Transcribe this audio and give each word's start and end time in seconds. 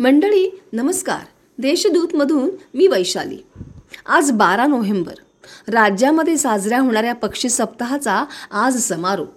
मंडळी 0.00 0.60
नमस्कार. 0.72 1.20
देशदूतमधून 1.58 2.50
मी 2.74 2.86
वैशाली. 2.86 3.38
आज 4.06 4.32
बारा 4.32 4.66
नोव्हेंबर. 4.66 5.14
राज्यामध्ये 5.68 6.36
साजऱ्या 6.36 6.80
होणाऱ्या 6.80 7.14
पक्षी 7.14 7.48
सप्ताहाचा 7.48 8.24
आज 8.50 8.76
समारोप. 8.76 9.28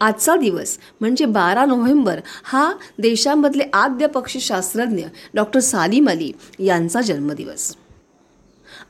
आजचा 0.00 0.36
दिवस 0.36 0.78
म्हणजे 1.00 1.24
बारा 1.24 1.64
नोव्हेंबर 1.64 2.20
हा 2.44 2.72
देशामधले 2.98 3.64
आद्य 3.72 4.06
पक्षीशास्त्रज्ञ 4.06 5.04
डॉक्टर 5.34 5.60
सालीम 5.60 6.08
अली 6.08 6.32
यांचा 6.58 7.00
जन्मदिवस. 7.00 7.76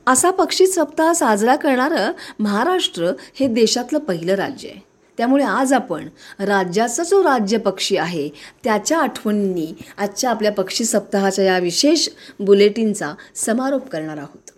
असा 0.07 0.31
पक्षी 0.31 0.67
सप्ताह 0.67 1.13
साजरा 1.13 1.55
करणारं 1.55 2.11
महाराष्ट्र 2.39 3.11
हे 3.33 3.47
देशातलं 3.47 3.99
पहिलं 3.99 4.33
राज्य 4.33 4.69
आहे. 4.69 4.90
त्यामुळे 5.21 5.43
आज 5.43 5.73
आपण 5.73 6.07
राज्याचा 6.39 7.03
जो 7.03 7.23
राज्य 7.23 7.57
पक्षी 7.57 7.97
आहे 7.97 8.29
त्याच्या 8.63 8.99
आठवणींनी 8.99 9.73
आजच्या 9.97 10.29
आपल्या 10.29 10.51
पक्षी 10.51 10.85
सप्ताहाच्या 10.85 11.45
या 11.45 11.59
विशेष 11.59 12.09
बुलेटिनचा 12.39 13.13
समारोप 13.35 13.89
करणार 13.89 14.17
आहोत. 14.17 14.51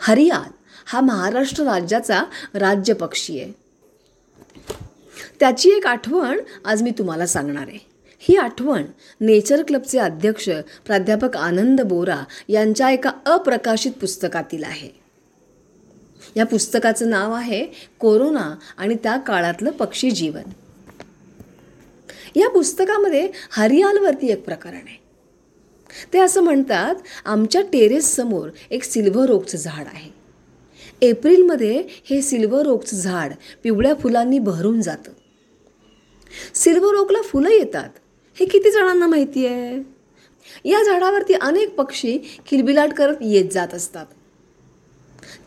हरियाल 0.00 0.50
हा 0.86 1.00
महाराष्ट्र 1.00 1.64
राज्याचा 1.64 2.22
राज्य 2.54 2.94
पक्षी 2.94 3.40
आहे. 3.40 3.52
त्याची 5.40 5.70
एक 5.70 5.86
आठवण 5.86 6.40
आज 6.64 6.82
मी 6.82 6.90
तुम्हाला 6.90 7.26
सांगणार 7.26 7.64
आहे. 7.68 7.78
ही 8.20 8.36
आठवण 8.36 8.82
नेचर 9.20 9.62
क्लबचे 9.62 9.98
अध्यक्ष 9.98 10.48
प्राध्यापक 10.86 11.36
आनंद 11.36 11.80
बोरा 11.80 12.24
यांच्या 12.48 12.90
एका 12.90 13.10
अप्रकाशित 13.26 13.92
पुस्तकातील 13.92 14.64
आहे. 14.64 14.99
या 16.36 16.46
पुस्तकाचं 16.46 17.10
नाव 17.10 17.32
आहे 17.32 17.66
कोरोना 17.98 18.54
आणि 18.78 18.94
त्या 18.94 19.16
काळातलं 19.16 19.70
पक्षी 19.70 20.10
जीवन. 20.10 20.42
या 22.36 22.48
पुस्तकामध्ये 22.48 23.30
हरियालवरती 23.50 24.26
एक 24.26 24.44
प्रकरण 24.44 24.74
आहे. 24.74 25.00
ते 26.12 26.18
असं 26.18 26.42
म्हणतात 26.42 26.94
आमच्या 27.24 27.62
टेरेस 27.62 28.16
समोर 28.16 28.48
एक 28.70 28.84
सिल्वर 28.84 29.30
ओकचं 29.30 29.58
झाड 29.58 29.86
आहे. 29.86 30.10
एप्रिलमध्ये 31.02 31.84
हे 32.10 32.22
सिल्वर 32.22 32.66
ओकचं 32.66 32.96
झाड 32.96 33.32
पिवळ्या 33.62 33.94
फुलांनी 33.94 34.38
बहरून 34.38 34.80
जातं. 34.80 35.12
सिल्वर 36.54 36.94
ओकला 36.94 37.22
फुलं 37.22 37.50
येतात. 37.50 37.90
हे 38.34 38.46
किती 38.46 38.70
जणांना 38.70 39.06
माहिती 39.06 39.46
आहे 39.46 39.82
या 40.64 40.82
झाडावरती 40.84 41.34
अनेक 41.34 41.74
पक्षी 41.74 42.18
किलबिलाट 42.46 42.92
करत 42.92 43.16
येत 43.20 43.50
जात 43.50 43.74
असतात. 43.74 44.06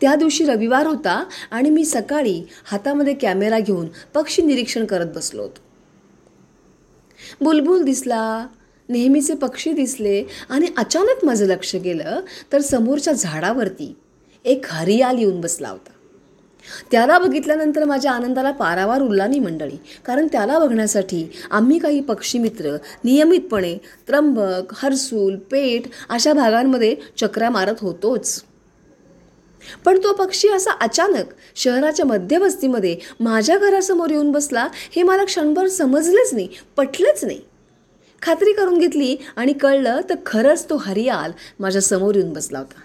त्या 0.00 0.14
दिवशी 0.14 0.44
रविवार 0.44 0.86
होता 0.86 1.24
आणि 1.50 1.70
मी 1.70 1.84
सकाळी 1.84 2.42
हातामध्ये 2.64 3.14
कॅमेरा 3.14 3.58
घेऊन 3.58 3.88
पक्षी 4.14 4.42
निरीक्षण 4.42 4.84
करत 4.84 5.06
बसलो 5.14 5.42
होतो. 5.42 5.60
बुलबुल 7.40 7.82
दिसला 7.82 8.46
नेहमीचे 8.88 9.34
पक्षी 9.34 9.72
दिसले 9.72 10.22
आणि 10.48 10.66
अचानक 10.76 11.24
माझं 11.24 11.46
लक्ष 11.46 11.76
गेलं 11.76 12.20
तर 12.52 12.60
समोरच्या 12.60 13.12
झाडावरती 13.12 13.94
एक 14.44 14.66
हरियाल 14.68 15.18
येऊन 15.18 15.40
बसला 15.40 15.68
होता. 15.68 15.90
त्याला 16.90 17.18
बघितल्यानंतर 17.18 17.84
माझ्या 17.84 18.12
आनंदाला 18.12 18.50
पारावार 18.50 19.02
उरला 19.02 19.26
नाही 19.26 19.40
मंडळी 19.40 19.76
कारण 20.04 20.26
त्याला 20.32 20.58
बघण्यासाठी 20.58 21.24
आम्ही 21.50 21.78
काही 21.78 22.00
पक्षी 22.00 22.38
मित्र 22.38 22.76
नियमितपणे 23.04 23.76
त्र्यंबक 24.08 24.72
हर्सूल 24.72 25.36
पेठ 25.36 25.82
अशा 26.08 26.32
भागांमध्ये 26.32 26.96
चक्रा 27.18 27.50
मारत 27.50 27.74
होतोच. 27.80 28.42
पण 29.84 29.98
तो 29.98 30.12
पक्षी 30.12 30.48
असा 30.48 30.70
अचानक 30.70 31.24
शहराच्या 31.56 32.06
मध्यवस्तीमध्ये 32.06 32.98
माझ्या 33.20 33.58
घरासमोर 33.58 34.10
येऊन 34.10 34.32
बसला 34.32 34.68
हे 34.96 35.02
मला 35.02 35.24
क्षणभर 35.24 35.68
समजलंच 35.68 36.34
नाही 36.34 36.48
पटलंच 36.76 37.24
नाही. 37.24 37.40
खात्री 38.22 38.52
करून 38.52 38.78
घेतली 38.78 39.16
आणि 39.36 39.52
कळलं 39.52 40.00
तर 40.10 40.14
खरंच 40.26 40.70
तो 40.70 40.76
हरियाल 40.76 41.32
माझ्यासमोर 41.60 42.14
येऊन 42.14 42.32
बसला 42.32 42.58
होता. 42.58 42.80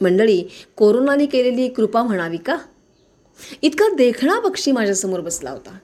मंडळी 0.00 0.44
कोरोनाने 0.76 1.26
केलेली 1.26 1.68
कृपा 1.68 2.02
म्हणावी 2.02 2.36
का? 2.36 2.58
इतका 3.62 3.94
देखणा 3.94 4.38
पक्षी 4.40 4.72
माझ्यासमोर 4.72 5.20
बसला 5.20 5.50
होता. 5.50 5.78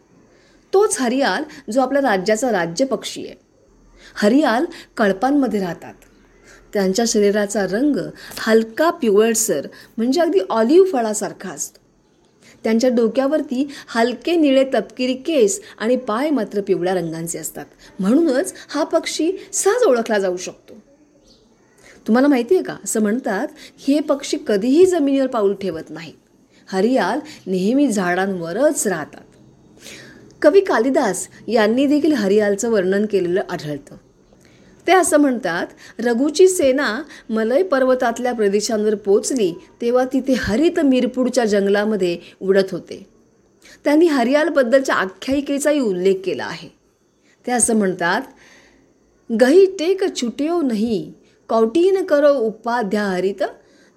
तोच 0.73 1.01
हरियाल 1.01 1.73
जो 1.73 1.81
आपल्या 1.81 2.03
राज्याचा 2.03 2.53
राज्य 2.53 2.85
पक्षी 2.85 3.27
आहे. 3.27 3.35
हरियाल 4.15 4.65
कळपांमध्ये 4.97 5.61
राहतात. 5.61 5.95
त्यांच्या 6.75 7.05
शरीराचा 7.09 7.67
रंग 7.67 7.97
हलका 8.39 8.91
पिवळसर 8.91 9.67
म्हणजे 9.97 10.21
अगदी 10.21 10.39
ऑलिव्ह 10.51 10.87
फळासारखा 10.87 11.51
असतो. 11.51 11.79
त्यांच्या 12.65 12.91
डोक्यावरती 12.91 13.69
हलके 13.87 14.37
निळे 14.37 14.65
तपकिरी 14.65 15.15
केस 15.15 15.61
आणि 15.79 15.97
पाय 15.97 16.31
मात्र 16.31 16.61
पिवळ्या 16.61 16.95
रंगांचे 16.95 17.39
असतात. 17.39 17.65
म्हणूनच 18.01 18.55
हा 18.69 18.85
पक्षी 18.85 19.33
सहज 19.53 19.83
ओळखला 19.83 20.19
जाऊ 20.19 20.37
शकतो. 20.37 20.75
तुम्हाला 22.07 22.29
माहिती 22.29 22.55
आहे 22.55 22.65
का? 22.65 22.77
असं 22.85 23.03
म्हणतात 23.03 23.49
हे 23.89 24.01
पक्षी 24.01 24.37
कधीही 24.47 24.87
जमिनीवर 24.87 25.27
पाऊल 25.27 25.55
ठेवत 25.55 25.91
नाहीत. 25.91 26.15
हरियाल 26.67 27.19
नेहमी 27.47 27.93
झाडांवरच 27.93 28.87
राहतात. 28.87 29.25
कवी 30.43 30.61
कालिदास 30.61 31.29
यांनी 31.49 31.87
देखील 31.87 32.13
हरियालचं 32.13 32.71
वर्णन 32.71 33.07
केलेलं 33.07 33.43
आढळतं. 33.51 33.97
ते 34.87 34.93
असं 34.93 35.17
म्हणतात 35.17 35.67
रघुची 35.99 36.49
सेना 36.49 37.03
मलय 37.31 37.63
पर्वतातल्या 37.63 38.33
प्रदेशांवर 38.33 38.95
पोचली 38.95 39.53
तेव्हा 39.81 40.05
तिथे 40.13 40.35
हरित 40.39 40.81
मिरपूडच्या 40.81 41.45
जंगलामध्ये 41.45 42.17
उडत 42.41 42.73
होते. 42.73 43.07
त्यांनी 43.85 44.07
हरियालबद्दलच्या 44.07 44.95
आख्यायिकेचाही 44.95 45.81
उल्लेख 45.81 46.21
केला 46.25 46.45
आहे. 46.45 46.69
ते 47.47 47.53
असं 47.53 47.77
म्हणतात 47.77 48.23
गही 49.31 49.65
टेक 49.79 50.05
छुट्यो 50.17 50.61
नाही 50.63 51.13
कौटीन 51.49 52.05
करो 52.05 52.33
उपाध्या 52.37 53.05
हरित 53.05 53.43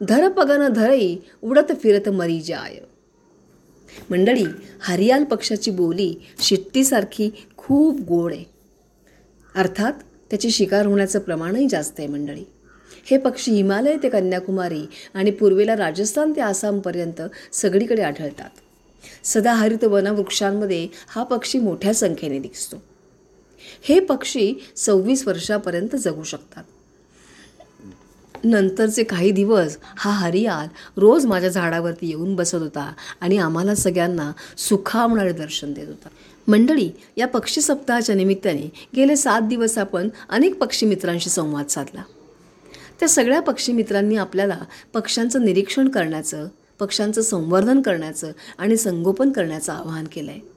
धरपगन 0.01 0.67
धरई 0.73 1.15
उडत 1.43 1.71
फिरत 1.83 2.09
मरी 2.09 2.39
जाय. 2.41 2.79
मंडळी 4.11 4.45
हरियाल 4.81 5.23
पक्षाची 5.23 5.71
बोली 5.71 6.13
शिट्टीसारखी 6.39 7.29
खूप 7.57 7.99
गोड 8.01 8.33
आहे. 8.33 8.43
अर्थात 9.55 9.93
त्याची 10.29 10.51
शिकार 10.51 10.85
होण्याचं 10.85 11.19
प्रमाणही 11.19 11.67
जास्त 11.69 11.99
आहे 11.99 12.07
मंडळी. 12.07 12.43
हे 13.05 13.17
पक्षी 13.17 13.51
हिमालय 13.51 13.97
ते 14.03 14.09
कन्याकुमारी 14.09 14.85
आणि 15.13 15.31
पूर्वेला 15.31 15.75
राजस्थान 15.75 16.31
ते 16.35 16.41
आसामपर्यंत 16.41 17.21
सगळीकडे 17.53 18.01
आढळतात. 18.01 18.49
सदाहरित 19.23 19.83
वनवृक्षांमध्ये 19.83 20.87
हा 21.07 21.23
पक्षी 21.23 21.59
मोठ्या 21.59 21.93
संख्येने 21.93 22.39
दिसतो. 22.39 22.83
हे 23.81 23.99
पक्षी 23.99 24.53
सव्वीस 24.75 25.27
वर्षापर्यंत 25.27 25.95
जगू 25.95 26.23
शकतात. 26.23 26.63
नंतरचे 28.45 29.03
काही 29.03 29.31
दिवस 29.31 29.77
हा 29.97 30.11
हरियाल 30.11 30.67
रोज 30.97 31.25
माझ्या 31.25 31.49
झाडावरती 31.49 32.07
येऊन 32.07 32.35
बसत 32.35 32.55
होता 32.55 32.93
आणि 33.21 33.37
आम्हाला 33.37 33.75
सगळ्यांना 33.75 34.31
सुखावणारे 34.57 35.31
दर्शन 35.31 35.73
देत 35.73 35.87
होता. 35.87 36.09
मंडळी 36.47 36.89
या 37.17 37.27
पक्षी 37.27 37.61
सप्ताहाच्या 37.61 38.15
निमित्ताने 38.15 38.69
गेले 38.95 39.15
सात 39.15 39.41
दिवस 39.41 39.77
आपण 39.77 40.09
अनेक 40.29 40.57
पक्षी 40.57 40.85
मित्रांशी 40.85 41.29
संवाद 41.29 41.67
साधला. 41.67 42.01
त्या 42.99 43.09
सगळ्या 43.09 43.39
पक्षी 43.39 43.71
मित्रांनी 43.73 44.15
आपल्याला 44.15 44.57
पक्ष्यांचं 44.93 45.45
निरीक्षण 45.45 45.87
करण्याचं 45.87 46.47
पक्ष्यांचं 46.79 47.21
संवर्धन 47.21 47.81
करण्याचं 47.81 48.31
आणि 48.57 48.77
संगोपन 48.77 49.31
करण्याचं 49.31 49.73
आवाहन 49.73 50.05
केलं 50.11 50.31
आहे 50.31 50.54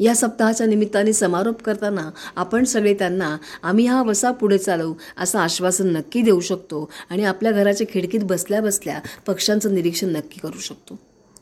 या 0.00 0.14
सप्ताहाच्या 0.14 0.66
निमित्ताने 0.66 1.12
समारोप 1.12 1.62
करताना 1.62 2.10
आपण 2.36 2.64
सगळे 2.64 2.94
त्यांना 2.94 3.36
आम्ही 3.62 3.86
हा 3.86 4.02
वसा 4.02 4.30
पुढे 4.30 4.58
चालवू 4.58 4.94
असं 5.16 5.38
आश्वासन 5.38 5.96
नक्की 5.96 6.22
देऊ 6.22 6.40
शकतो 6.40 6.90
आणि 7.10 7.24
आपल्या 7.24 7.52
घराच्या 7.52 7.86
खिडकीत 7.94 8.20
बसल्या 8.22 8.60
बसल्या 8.60 9.00
पक्ष्यांचं 9.26 9.74
निरीक्षण 9.74 10.08
नक्की 10.08 10.40
करू 10.40 10.58
शकतो. 10.58 10.98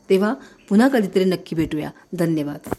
तेव्हा 0.09 0.33
पुन्हा 0.69 0.87
कधीतरी 0.87 1.23
नक्की 1.23 1.55
भेटूया. 1.55 1.89
धन्यवाद. 2.13 2.75